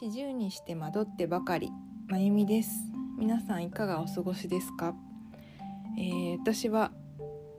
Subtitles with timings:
[0.00, 1.72] 四十にして惑ってばかり。
[2.06, 2.70] まゆみです。
[3.18, 4.94] 皆さんいかがお過ごしですか、
[5.98, 6.92] えー、私は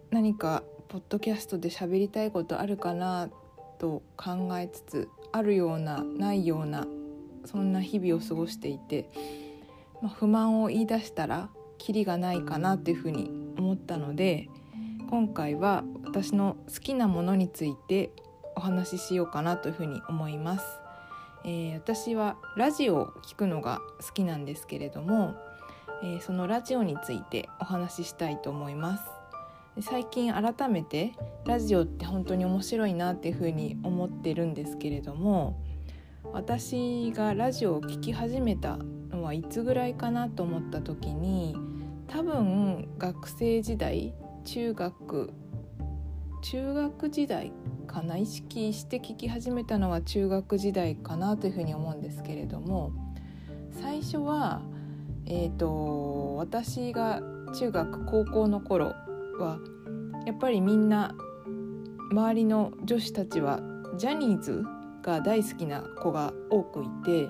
[0.09, 3.27] 何かポッドキャストで喋りたいことあるかな
[3.77, 6.87] と考えつつあるようなないような
[7.43, 9.09] そんな日々を過ごしていて、
[10.01, 14.47] まあ、不満を言い出したらキリがないかなっていうふうに思ったので
[15.09, 18.13] 今回は私の好きなものについて
[18.55, 20.78] お話ししようかなというふうに思います。
[21.45, 25.35] えー、私はラジオを聴くのが好きなんですけれども、
[26.03, 29.19] えー、そのラジオについてお話ししたいと思います。
[29.81, 31.13] 最近改めて
[31.45, 35.63] ラジオって本当に面白いなっていうふうに思ってるんですけれども
[36.33, 41.55] 私がラジオを聴き始めたのはいつぐらいかなと思った時に
[42.07, 44.13] 多分学生時代
[44.43, 45.31] 中学
[46.41, 47.51] 中学時代
[47.89, 52.91] かな意識して聞き始めたのは中学時代かなというふうに思うんですけれども
[53.81, 54.61] 最初は、
[55.25, 57.21] えーと、私が
[57.59, 58.93] 中学高校の頃
[59.39, 59.57] は
[60.27, 61.15] やっぱりみんな
[62.11, 63.59] 周りの女子たちは
[63.97, 64.63] ジャニーズ
[65.01, 67.29] が大好きな子が多くいて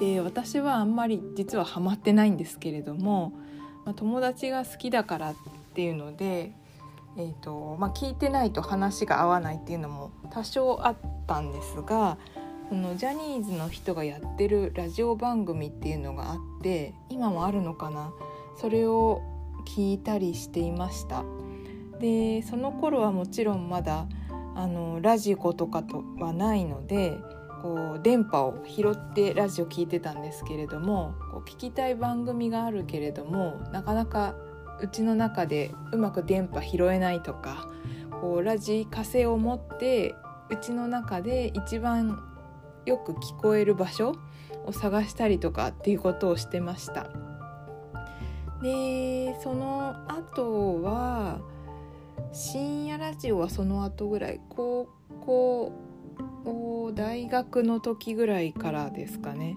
[0.00, 3.34] で私はあんまり実はハマってないんですけれども、
[3.84, 5.34] まあ、友達が好きだからっ
[5.74, 6.52] ていうので
[7.16, 12.16] えーとまあ、聞いてないと話が合わないっていうのも多少あったんですが
[12.68, 18.12] そのジャニーズの人がやってるラジオ番組っていうのがあって今もあるのかな？
[18.56, 19.22] それを
[19.66, 21.24] 聞いたりしていました。
[21.98, 24.06] でその頃はもちろんまだ
[24.54, 27.18] あのラジコとかとはないので
[27.62, 34.36] こう電波を拾ってラジオ聞いてたんですけれどもこう聞きたい番組があるけれどもなかなか
[34.80, 37.68] うちの中でうまく電波拾えないとか
[38.20, 40.14] こうラジカセを持って
[40.50, 42.22] うちの中で一番
[42.86, 44.16] よく聞こえる場所
[44.66, 47.10] を探したりとかっていうことをしてました。
[48.62, 51.38] でその後は
[52.32, 54.88] 深夜ラジオはその後ぐらい高
[55.24, 55.72] 校
[56.94, 59.56] 大学の時ぐらいからですかね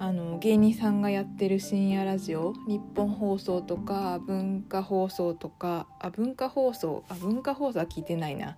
[0.00, 8.56] あの芸人さんがやってる深夜ラジオ日本放送とか文化放送とかあ文化放送あ文化放送は聞いてないな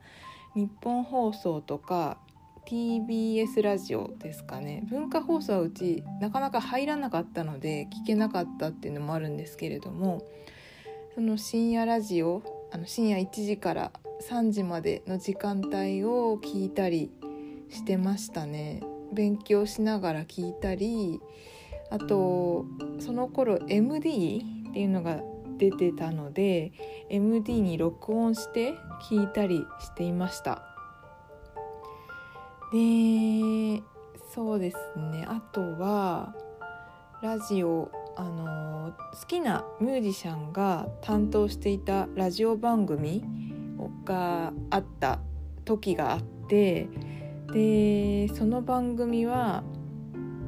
[0.55, 2.19] 日本放送とか
[2.67, 10.23] TBS ラジオですかね文化放送はうちなかなか入らなかったので聞けなかったっていうのもあるんですけれども
[11.15, 13.93] その深夜ラジオあの深夜1時から
[14.29, 17.11] 3時までの時間帯を聞いたり
[17.71, 18.83] してましたね。
[19.13, 21.21] 勉強しながら聞いたり
[21.91, 22.67] あと
[22.99, 25.21] その頃 MD っていうのが
[25.59, 26.73] 出てたので
[27.09, 28.75] MD に録音して
[29.09, 30.63] 聞いたりしていました。
[32.73, 33.83] で
[34.33, 35.25] そうですね。
[35.29, 36.35] あとは
[37.21, 43.25] ラジオあの好きなミュージシャンが担当していたラジオ番組
[44.05, 45.21] があった
[45.65, 46.89] 時があって
[47.53, 49.63] でその番組は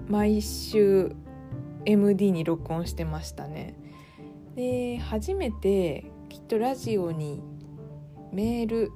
[0.08, 1.14] 毎週
[1.84, 3.76] MD に録音してましたね。
[4.54, 7.42] で初めてきっとラジオに
[8.32, 8.92] メール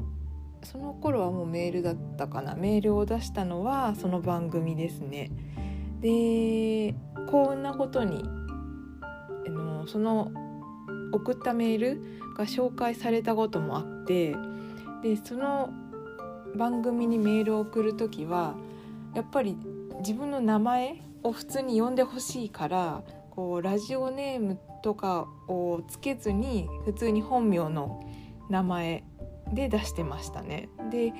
[0.62, 2.55] その頃はもうメールだったかな。
[2.55, 5.31] メールを出したのはその番組ですね。
[6.00, 6.95] で
[7.31, 8.25] こんなことに
[9.47, 10.31] あのその
[11.12, 12.03] 送ったメール
[12.37, 14.37] が紹介されたこともあって
[15.03, 15.71] でその
[16.56, 18.55] 番組にメールを送る時は
[19.15, 19.56] やっぱり
[19.99, 28.05] 自分の名前を普通に呼んでほしいからこうラジオネームとかをつけずに普通に本名の
[28.49, 29.05] 名前
[29.53, 30.69] で出してましたね。
[30.91, 31.12] で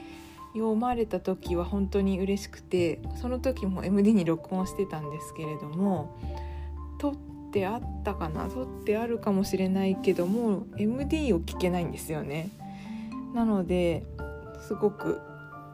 [0.54, 6.16] 読まれた時は本当に嬉しくてその時も MD に録音してたんですけれども
[6.98, 7.14] 撮っ
[7.52, 8.48] てあったかな？
[8.48, 12.48] 撮ってあるかもしれないけども MD を聞けないんですよね。
[13.34, 14.04] なので
[14.59, 15.21] すごく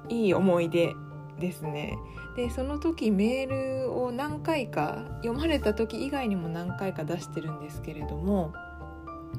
[0.08, 0.94] いい思い出
[1.38, 1.99] ですね。
[2.37, 8.55] でその時メールを何回か読まれた時以外にも何回か出してるんですけれども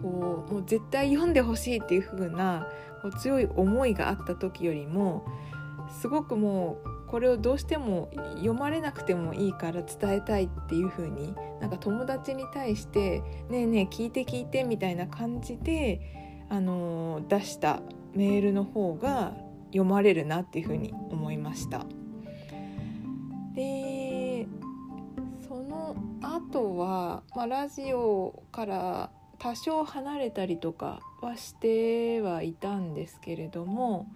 [0.02, 2.68] こうもう絶対読んでほしいっていう風な
[3.02, 5.26] こう強い思いがあった時よりも
[6.02, 17.82] すごくもうこれをどうしても読まれなくてもいいから伝えたいっていう風になんか友達に対して「ねえねえ聞いて聞いて」みたいな感じで、あのー、出した
[18.14, 19.34] メールの方が
[19.68, 21.86] 読まれるなっていうふうに思いました。
[23.56, 24.48] で
[25.48, 34.08] その後は、まあ、ラジオから多少離れたりとかはしてはいたんですけれども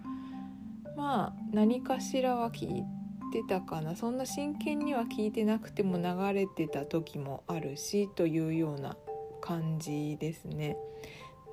[0.96, 2.84] まあ何かしらは聞い
[3.32, 8.96] てたかなそんな真剣には聞いてなくても流れてた時もあるしというような
[9.40, 10.76] 感じですね。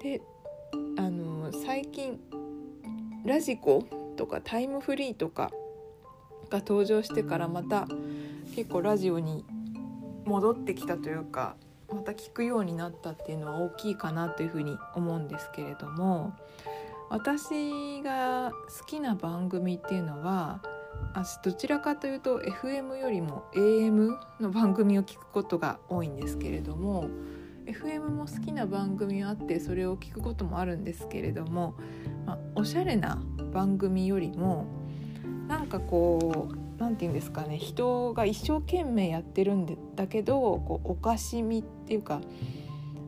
[0.02, 0.22] で
[0.98, 2.20] あの最近
[3.26, 3.84] ラジコ
[4.18, 5.52] とかタイムフリーとか
[6.50, 7.88] が登場してからまた
[8.56, 9.46] 結構ラジオに
[10.26, 11.56] 戻ってきたというか
[11.90, 16.34] また聞くようになったっていうのは大きいかなというふうに思うんですけれども
[17.10, 20.62] 私が好きな番組っていうのは
[21.44, 27.10] どちらかというと FM よりも AM の番組を聞くことが多いんですけれども
[27.66, 31.76] FM も好きな番組はあってそれを聞くこともあるんですけれども、
[32.26, 33.22] まあ、おしゃれな
[33.54, 34.66] 番組よりも
[35.48, 42.22] なんかこう何て言うんですかね人が一生懸命やってるんだけどこうおかしみっていうか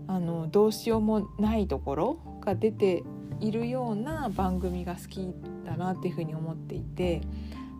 [0.07, 3.03] あのどうしようもないところが出て
[3.39, 5.33] いるような番組が好き
[5.65, 7.21] だなっていうふうに思っていて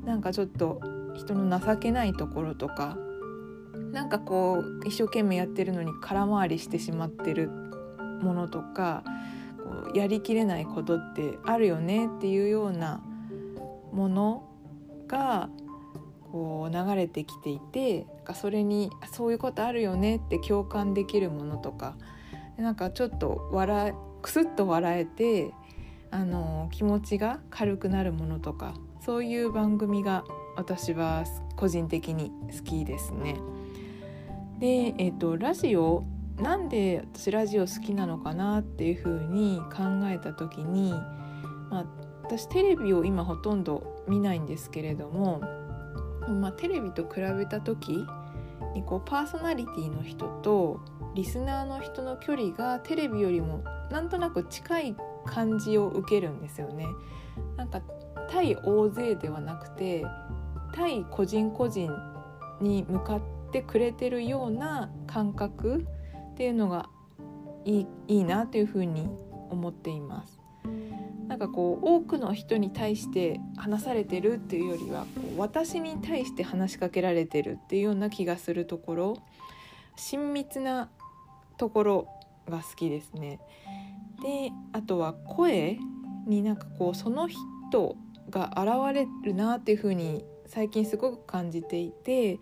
[0.06, 0.81] なんかちょっと
[1.15, 2.97] 人の情けないところとか
[3.92, 7.50] なんかこう一生懸命やってるのに空回りしてしまってる
[8.22, 9.04] ものとか
[9.57, 13.01] こうやりきれないことってあるよねっていうような
[13.92, 14.50] もの
[15.07, 15.50] が
[16.31, 18.06] こう流れてきていて
[18.36, 21.95] それにそういうことあるよねって共感できるものとか
[22.57, 25.54] なんかちょっと笑くすっと笑えて
[26.12, 28.74] あの気持ちが軽くなるものとか
[29.06, 30.24] そういう番組が
[30.56, 31.24] 私は
[31.56, 33.38] 個人的に好きですね。
[34.59, 36.04] で、えーと、ラジオ
[36.38, 40.92] なんで私ラジオ好きなのかなっていうふうに考えた時に、
[41.69, 41.86] まあ、
[42.24, 45.42] 私テレビを今ほとんど見ないんですけれども
[46.27, 48.06] まあ、テレビと比べた時
[48.74, 50.81] にこうパーソナリティの人と
[51.15, 54.95] リスナーの人の距離がテレビよりもなんとなく近い
[55.25, 56.86] 感じを受けるんですよね。
[57.56, 57.81] なんか
[58.30, 60.06] 対大勢ではなくて
[60.74, 61.92] 対個人個人
[62.62, 63.21] に向かっ
[63.57, 65.88] てくれてるような感覚
[66.33, 66.89] っていうのが
[67.65, 69.09] いいいいなというふうに
[69.50, 70.39] 思っています。
[71.27, 79.18] なんかこう多くの人に対して話されてるっていうよりはこう私に対して話しかけられてるっていうような気がするところ
[79.98, 80.89] 親密な
[81.57, 82.07] ところ
[82.48, 83.39] が好きですね。
[84.21, 85.80] であとは声
[86.27, 87.98] になんかこうその人
[88.30, 92.39] が現れるなっていう風に最近すごく感じていて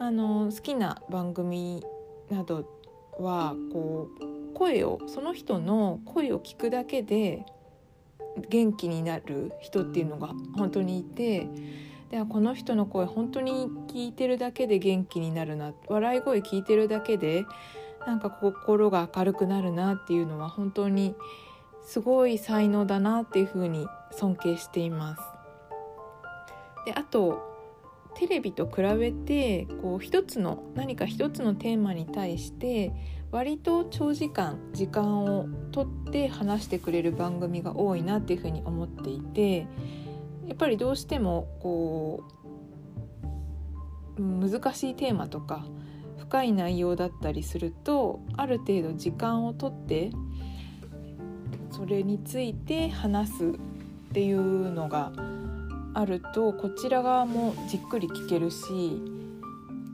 [0.00, 1.84] あの好きな番組
[2.30, 2.64] など
[3.18, 7.44] はこう声をその人の声を聞くだけで
[8.48, 11.48] 元気になる人っていうのが本当にいて
[12.10, 17.44] でこの人の声本当に聞いてるだけで元気になるな笑い声聞いてるだけで
[18.06, 21.14] なんか心が明るくなるなっていうのは本当に
[21.82, 25.22] すごい才能だなっていうふうに尊敬しています。
[26.86, 27.47] であと
[28.18, 32.92] テレビと比べてこう一つの何か一つのテーマに対して
[33.30, 39.68] 割と長時間時間をとって話してくれる番組が多いなっていうふうに思っていて
[40.48, 42.24] やっぱりどうしてもこ
[44.18, 45.64] う難しいテーマとか
[46.18, 50.10] 深い内容だったりするとある程度時間をとって
[51.70, 53.50] それについて話すっ
[54.12, 55.12] ていうのが
[55.98, 59.02] あるとこちら側もじっくり聞けるし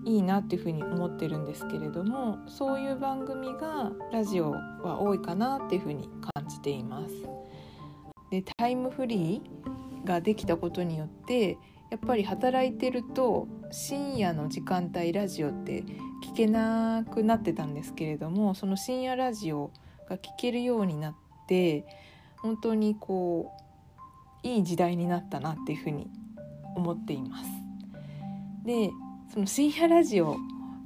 [0.04, 7.14] いいなっていうふうに思ってるんですけれどもそういう番組がラジオは多いかなっていうふうに感じています。
[8.30, 11.56] でタイムフリーができたことによって
[11.90, 15.84] やっぱり働いてると深夜の時間帯ラジオって
[16.22, 19.70] 聞けなくなってたんですけれどもその深夜ラジオ
[20.10, 21.14] が聞けるようになっ
[21.48, 21.86] て
[22.42, 23.63] 本当にこう
[24.44, 26.08] いい時代になったなっていうふうに
[26.76, 27.50] 思っています。
[28.64, 28.90] で
[29.32, 30.36] その深夜ラジオ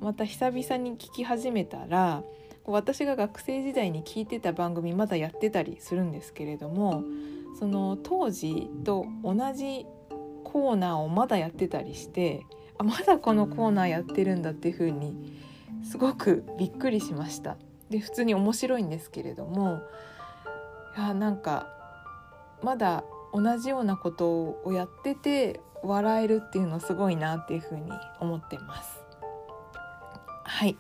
[0.01, 2.23] また久々に聞き始めたら
[2.65, 7.03] 私が学生時代に聞いてた番組まだやってたりするんですけれども
[7.59, 9.87] その当時と同じ
[10.45, 12.47] コーナーをまだやってたりして
[12.79, 15.37] あまだこのコーナーやってるんだっていう風に
[15.83, 17.57] すごくびっくりしました。
[17.91, 19.81] で普通に面白いんですけれども
[20.97, 21.67] いやなんか
[22.63, 24.29] まだ同じようなこと
[24.65, 29.01] をやってて笑えるっていうのすごいなっていうふうに思ってます。
[30.45, 30.77] はい、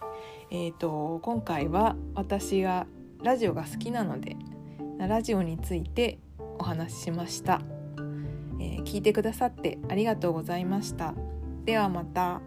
[0.51, 2.87] えーと、今回は私が
[3.23, 4.37] ラジオが好きなので
[4.99, 6.19] ラジオについて
[6.59, 7.61] お話ししました、
[8.61, 11.15] えー、聞いてくださってありがとうございました。
[11.65, 12.41] ではまた。